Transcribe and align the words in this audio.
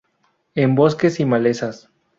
En 0.55 0.73
bosques 0.73 1.19
y 1.19 1.25
malezas. 1.25 1.91